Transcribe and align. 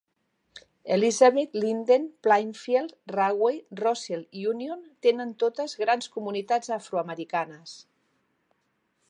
Elizabeth, 0.95 1.51
Linden, 1.63 2.07
Plainfield, 2.27 2.95
Rahway, 3.17 3.53
Roselle 3.83 4.27
i 4.41 4.47
Union 4.55 4.83
tenen 5.09 5.35
totes 5.45 5.77
grans 5.85 6.11
comunitats 6.17 6.75
afroamericanes. 6.81 7.79